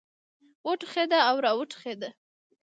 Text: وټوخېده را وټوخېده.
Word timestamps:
وټوخېده 0.67 1.17
را 1.43 1.51
وټوخېده. 1.57 2.09